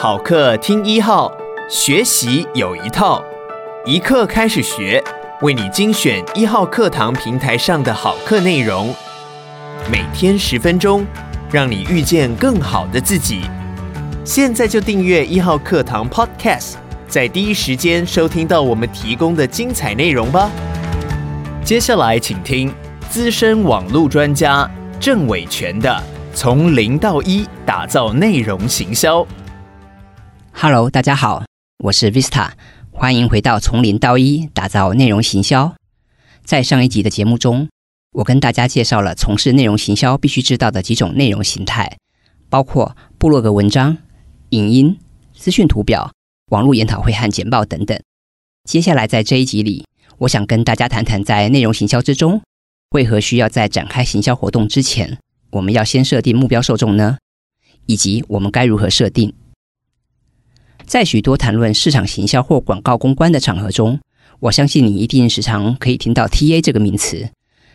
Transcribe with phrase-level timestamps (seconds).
[0.00, 1.28] 好课听一号，
[1.68, 3.20] 学习有一套，
[3.84, 5.02] 一课开始学，
[5.40, 8.94] 为你精选一号课堂平台上的好课内容，
[9.90, 11.04] 每天十分钟，
[11.50, 13.40] 让你遇见更好的自己。
[14.24, 16.74] 现在就订阅一号课堂 Podcast，
[17.08, 20.48] 在第一时间收听到我们提供的精彩内容吧。
[21.64, 22.72] 接下来请听
[23.10, 24.70] 资深网络专家
[25.00, 25.90] 郑伟权的
[26.36, 29.22] 《从零到一打造内容行销》。
[30.60, 31.44] Hello，大家好，
[31.84, 32.50] 我是 Vista，
[32.90, 35.66] 欢迎回到《从零到一打造内容行销》。
[36.42, 37.68] 在上一集的节目中，
[38.10, 41.96] 我跟大家介绍了从事内容行销必须知道的几种内容形态，
[42.50, 43.98] 包括部落格文章、
[44.48, 44.98] 影音、
[45.32, 46.10] 资讯图表、
[46.50, 47.96] 网络研讨会和简报等等。
[48.64, 49.86] 接下来在这一集里，
[50.18, 52.42] 我想跟大家谈谈在内容行销之中，
[52.90, 55.18] 为何需要在展开行销活动之前，
[55.52, 57.18] 我们要先设定目标受众呢？
[57.86, 59.32] 以及我们该如何设定？
[60.88, 64.00] 在许多谈论市场行销或广告公关的场合中，
[64.40, 67.28] 我相信你一定时常可以听到 TA 这个名词，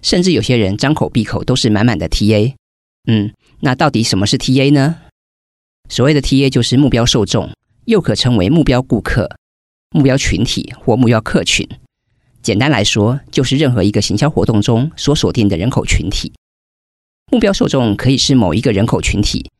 [0.00, 2.54] 甚至有些人张口闭口都是满满的 TA。
[3.08, 4.98] 嗯，那到底什么是 TA 呢？
[5.88, 7.50] 所谓的 TA 就是目标受众，
[7.86, 9.28] 又可称为目标顾客、
[9.90, 11.68] 目标群体或目标客群。
[12.42, 16.32] 简单来说，就是任何一个行销活动中所锁定的人口群体。
[17.32, 19.50] 目标受众可以是某一个人口群体，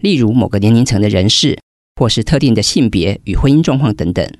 [0.00, 1.56] 例如某个年龄层的人士。
[1.96, 4.30] 或是特定的性别与婚姻状况等等，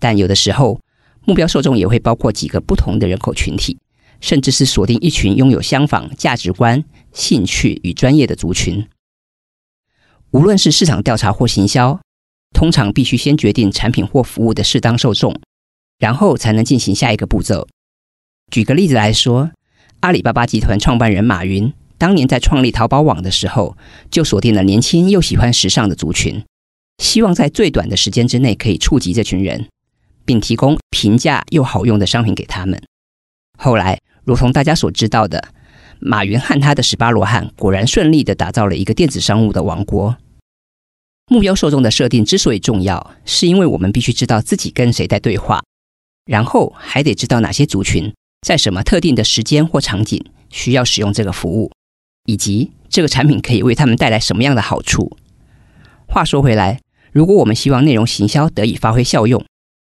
[0.00, 0.80] 但有的时候，
[1.24, 3.78] 目标受众也会包括几个不同的人口群体，
[4.20, 8.84] 甚至是锁定一群拥有相仿价值观、兴趣与专业的族群。
[10.32, 12.00] 无论是市场调查或行销，
[12.52, 15.40] 通常必须先决定产品或服务的适当受众，
[15.98, 17.68] 然后才能进行下一个步骤。
[18.50, 19.52] 举个例子来说，
[20.00, 23.76] 阿里巴巴集团创办人马云当年在创立淘宝网的时候，
[24.10, 26.42] 就锁定了年轻又喜欢时尚的族群。
[26.98, 29.68] 希望在最短的时间之内可以触及这群人，
[30.24, 32.80] 并提供平价又好用的商品给他们。
[33.58, 35.52] 后来，如同大家所知道的，
[36.00, 40.16] 马云和他的十八罗汉果然顺利地打造了一个电子商务的王国。
[41.30, 45.62] 目标受众的设定之所以重要，是因为我们必须知道自己跟谁在对话，
[46.26, 48.12] 然后还得知道哪些族群
[48.46, 51.70] 在什么特定的时间或场景需要使用这个服务，
[52.26, 55.16] 以及这个产品可以为他们带来什么样的好处。
[56.12, 56.78] 话说回来。
[57.10, 59.42] 如果我们希望内容行销得以发挥效用，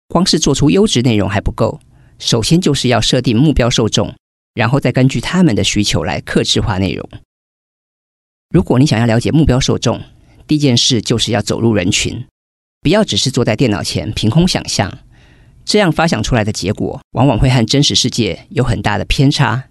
[0.06, 1.80] 光是做出优质内容还不够，
[2.18, 4.14] 首先就是要设定目标受众，
[4.52, 7.08] 然后再根据他们的需求来客制化内容。
[8.50, 10.02] 如果你想要了解目标受众，
[10.46, 12.26] 第一件事就是要走入人群，
[12.82, 14.98] 不要只是坐在电脑前凭空想象，
[15.64, 19.70] 这样发想出来的结果往往会和真实世界有很大的偏差。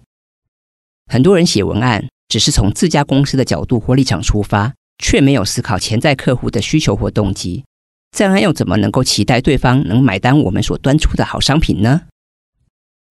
[1.06, 4.74] 很多人写文案只是从自家公司的角度或立场出发。
[5.00, 7.64] 却没有思考潜在客户的需求或动机，
[8.16, 12.02] 这样又怎么能够期待对方能买单我们所端出的好商品呢？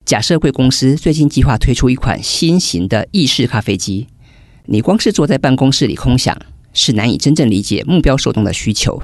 [0.05, 4.07] 假设贵公司最近计划推出一款新型的意式咖啡机，
[4.66, 6.39] 你光是坐在办公室里空想，
[6.73, 9.01] 是难以真正理解目标受众的需求。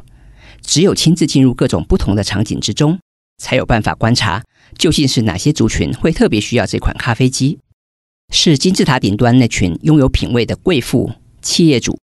[0.62, 2.98] 只有亲自进入各种不同的场景之中，
[3.38, 4.44] 才有办法观察
[4.78, 7.60] 究竟是哪些族群会特别需要这款咖啡机，
[8.34, 12.00] 是金字塔顶端那群拥有品味的贵妇、企业主。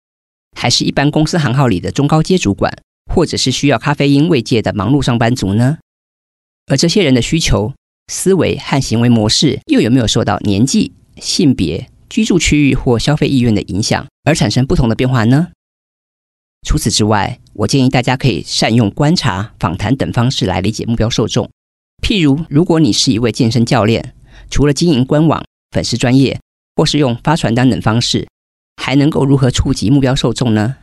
[0.57, 2.73] 还是一般公司行号里的中高阶主管，
[3.13, 5.79] 或者是需要咖啡因慰藉的忙碌上班族呢？
[6.67, 7.73] 而这些人的需求、
[8.07, 15.49] 思维和行为模式，又有没有受到年纪、性别、居住区域或消费意愿的影响，而产生不同的变化呢？
[16.65, 21.51] 除此之外，我建议大家可以善用观察、访谈等方式来理解目标受众。
[22.01, 24.15] 譬如，如果你是一位健身教练，
[24.49, 26.41] 除了经营官网、粉丝专业，
[26.77, 28.29] 或是用发传单等方式。
[28.83, 30.79] 还能够如何触及目标受众呢？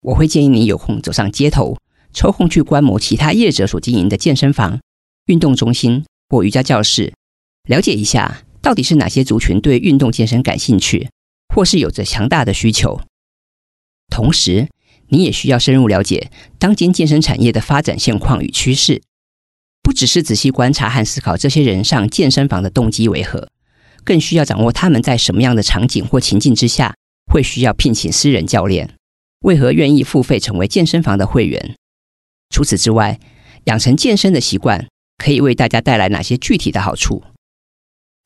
[0.00, 1.78] 我会建议你有空走上街头，
[2.12, 4.80] 抽空去观摩其他业者所经营的健身房、
[5.26, 7.14] 运动中心或瑜伽教室，
[7.68, 11.10] 了解一下到底是哪些族群对运动健身感兴趣，
[11.54, 13.00] 或是有着强大的需求。
[14.10, 14.68] 同时，
[15.10, 19.00] 你也需要深入了解当今健身产业的发展现况与趋势，
[19.80, 23.48] 不只是仔细观察和思考这些人上健身房的动机为何，
[24.02, 26.96] 更需要掌握他们在什么样的场景或情境之下。
[27.32, 28.94] 会需要聘请私人教练，
[29.40, 31.74] 为何愿意付费成为健身房的会员？
[32.50, 33.18] 除此之外，
[33.64, 34.86] 养成健身的习惯
[35.16, 37.22] 可以为大家带来哪些具体的好处？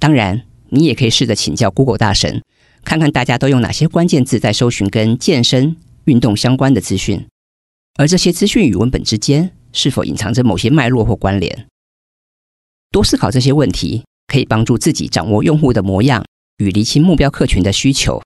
[0.01, 2.43] 当然，你也可以试着请教 Google 大神，
[2.83, 5.77] 看看大家都用哪些关键字在搜寻跟健身
[6.07, 7.25] 运动相关的资讯，
[7.99, 11.69] 而这些资讯与文本之间是否隐藏着某些脉络或关联？
[12.91, 16.25] 多思考这些问题，可以帮助自己掌握用户的模样
[16.59, 18.21] 与厘清目标客群的需求。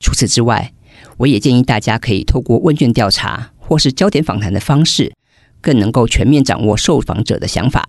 [0.00, 0.72] 除此之外，
[1.18, 5.14] 我也建议大家可以透过问卷调查或是焦点访谈的方式，
[5.60, 7.88] 更能够全面掌握受访者的想法。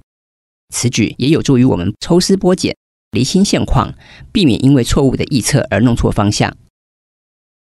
[0.74, 2.75] 此举也有助于我们抽丝剥茧、
[3.12, 3.94] 厘清现况，
[4.31, 6.56] 避免因为错误的预测而弄错方向。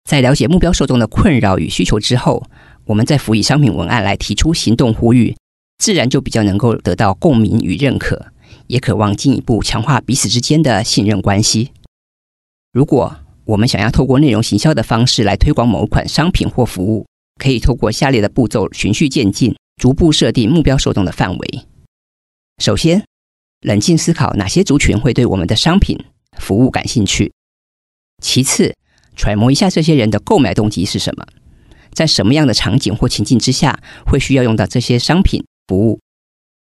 [0.04, 2.44] 在了解目标受众的困扰与需求之后，
[2.86, 5.36] 我们再辅以商品文案来提出行动呼吁，
[5.78, 8.32] 自然就比较能够得到共鸣与认可，
[8.66, 11.70] 也渴望进一步强化彼此之间的信任关系。
[12.72, 13.16] 如果
[13.50, 17.04] 我们想要透过内容行销的方式来推广某款商品或服务，
[17.34, 21.66] 可以透过下列的步骤循序渐进，逐步设定目标受众的范围。
[22.58, 23.04] 首先，
[23.62, 25.98] 冷静思考哪些族群会对我们的商品、
[26.38, 27.32] 服务感兴趣。
[28.22, 28.72] 其次，
[29.16, 31.26] 揣摩一下这些人的购买动机是什么，
[31.92, 35.98] 在什么样的场景或情境之下会需要用到这些商品、服务。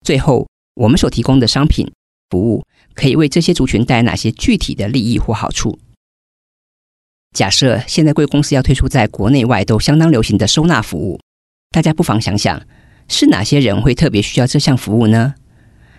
[0.05, 1.91] 最后，我们所提供的商品、
[2.29, 2.63] 服务
[2.93, 5.79] 可以为这些族群带来哪些具体的利益或好处。
[7.37, 11.19] 假设现在贵公司要推出在国内外都相当流行的收纳服务，
[11.69, 12.59] 大家不妨想想，
[13.07, 15.35] 是哪些人会特别需要这项服务呢？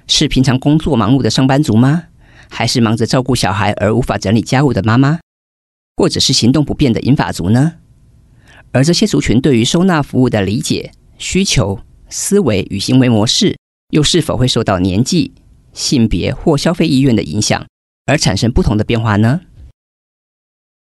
[0.08, 2.06] 是平常工作忙碌的上班族吗？
[2.48, 5.20] 还是忙着照顾小孩而无法整理家务的妈妈？
[5.96, 7.74] 或者是行动不便的银发族呢？
[8.72, 13.56] 而这些族群对于收纳服务的理解、需求、思维与行为模式，
[13.90, 15.30] 又是否会受到年纪、
[15.72, 17.64] 性别或消费意愿的影响，
[18.06, 19.42] 而产生不同的变化呢？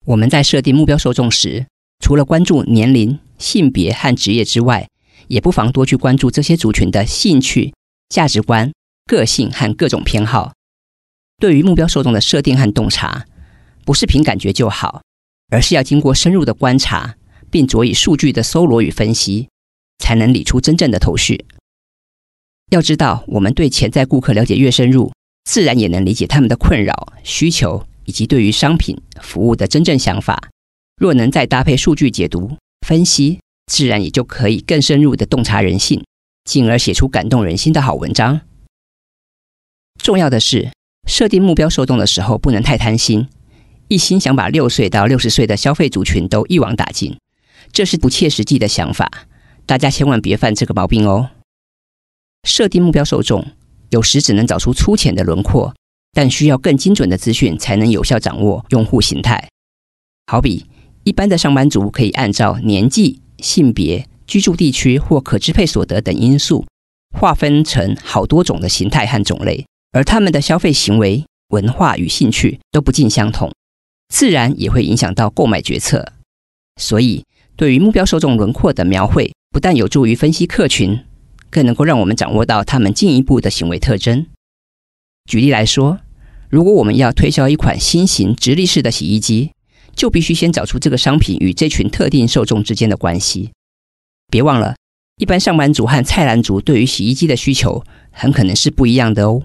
[0.07, 1.67] 我们在设定目标受众时，
[1.99, 4.87] 除了关注年龄、性别和职业之外，
[5.29, 7.73] 也不妨多去关注这些族群的兴趣、
[8.11, 8.71] 价值观、
[9.07, 10.53] 个性和各种偏好。
[11.39, 13.25] 对于目标受众的设定和洞察，
[13.87, 15.01] 不是凭感觉就好，
[15.51, 17.17] 而是要经过深入的观察，
[17.51, 19.49] 并佐以数据的搜罗与分析，
[19.99, 21.47] 才能理出真正的头绪。
[22.71, 25.13] 要知道，我们对潜在顾客了解越深入，
[25.45, 27.87] 自然也能理解他们的困扰、需求。
[28.05, 30.51] 以及对于商品服务的真正想法，
[30.97, 32.57] 若能再搭配数据解读
[32.87, 36.05] 分析，自然也就可以更深入的洞察人性，
[36.45, 38.41] 进而写出感动人心的好文章。
[40.03, 40.71] 重要的是，
[41.09, 43.29] 设定目标受众的时候不能太贪心，
[43.89, 47.19] 一心想把六岁到六十岁的消费族群都一网打尽，
[47.73, 49.27] 这是不切实际的想法。
[49.67, 51.31] 大家千万别犯这个毛病哦。
[52.47, 53.47] 设定目标受众，
[53.89, 55.75] 有时只能找出粗浅的轮廓。
[56.15, 59.47] 但需要更精准的资讯，才能有效掌握用户形态。
[60.27, 60.65] 好比
[61.03, 66.65] 一般的上班族可以按照年纪、性别、居住地区或可支配所得等因素，
[67.15, 73.53] 划分成好多种的形态和种类，而他们的消费行为、文化与兴趣都不尽相同，
[74.09, 76.13] 自然也会影响到购买决策。
[76.81, 77.25] 所以，
[77.55, 81.05] 对于目标受众轮廓的描绘，不但有助于分析客群，
[81.51, 84.27] 更能够让我们掌握到他们进一步的行为特征。
[85.27, 86.01] 举例来说，
[86.55, 89.51] 如果我们要推销一款新型直立式的洗衣机，
[89.97, 93.51] 就必须先找出这个商品与这群特定受众之间的关系。
[94.31, 94.77] 别忘了，
[95.17, 99.43] 一般上班族和菜篮族对于洗衣机的需求很可能是不一样的哦。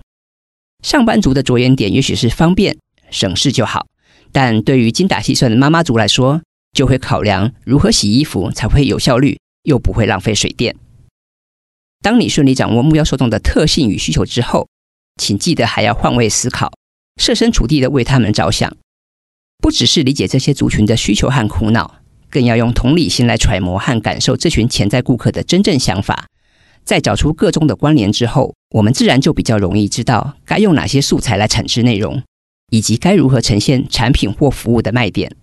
[0.83, 2.77] 上班族的着眼点也许是方便、
[3.09, 3.87] 省事就好，
[4.31, 10.75] 但对于精打细算的妈妈族来说，就会考量如何洗衣服才会有效率，又不会浪费水电。
[12.03, 14.67] 当你顺利掌握目标受众的特性与需求之后，
[15.19, 16.71] 请记得还要换位思考，
[17.19, 18.75] 设身处地的为他们着想，
[19.59, 21.99] 不只是理解这些族群的需求和苦恼，
[22.29, 26.27] 更要用同理心来揣摩和感受这群潜在顾客的真正想法。
[26.85, 32.23] 在找出个中的关联之后，我们自然就比较容易知道该用哪些素材来产制内容，
[32.71, 35.35] 以及该如何呈现产品或服务的卖点。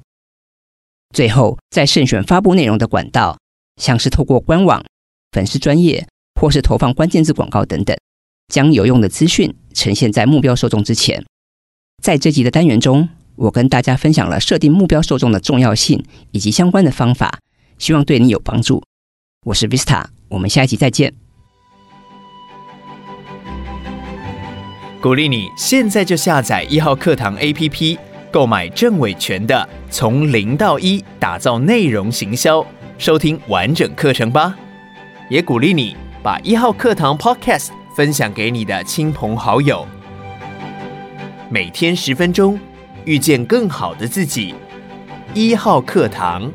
[1.15, 3.39] 最后，在慎选发布内容的管道，
[3.81, 4.83] 像是透过官网、
[5.33, 6.09] 粉丝专页，
[6.41, 7.95] 或是投放关键字广告等等。
[8.53, 11.25] 将有用的资讯呈现在目标受众之前。
[12.03, 17.39] 在这集的单元中，我跟大家分享了设定目标受众的重要性以及相关的方法，
[17.79, 18.83] 希望对你有帮助。
[19.47, 21.15] 我是 Vista，我们下一集再见。
[25.01, 27.99] 鼓励你现在就下载一号课堂 APP，
[28.31, 32.61] 购买郑伟权的《从零到一打造内容行销》，
[32.99, 34.57] 收听完整课程吧。
[35.29, 37.71] 也鼓励你把一号课堂 Podcast。
[37.97, 39.87] 分享给你的亲朋好友，
[41.49, 42.59] 每天十分钟，
[43.05, 44.53] 遇见更好的自己。
[45.33, 46.51] 一号课堂。